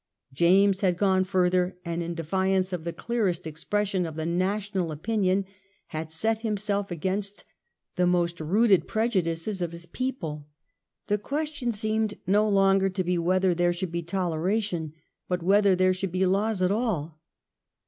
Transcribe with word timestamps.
James 0.33 0.81
had 0.81 0.97
gone 0.97 1.23
further, 1.23 1.77
and 1.85 2.01
in 2.01 2.15
defiance 2.15 2.73
of 2.73 2.85
the 2.85 2.91
clearest 2.91 3.45
expression 3.45 4.03
of 4.03 4.15
the 4.15 4.25
national 4.25 4.91
opinion 4.91 5.45
had 5.89 6.11
set 6.11 6.39
himself 6.39 6.89
against 6.89 7.45
the 7.97 8.07
most 8.07 8.39
rooted 8.41 8.87
prejudices 8.87 9.61
of 9.61 9.71
his 9.71 9.85
people. 9.85 10.47
The 11.05 11.19
question 11.19 11.71
seemed 11.71 12.15
no 12.25 12.49
longer 12.49 12.89
to 12.89 13.03
be 13.03 13.19
whether 13.19 13.53
there 13.53 13.73
should 13.73 13.91
be 13.91 14.01
Toleration, 14.01 14.93
but 15.27 15.43
whether 15.43 15.75
there 15.75 15.93
should 15.93 16.11
be 16.11 16.25
laws 16.25 16.63
at 16.63 16.71
all. 16.71 17.21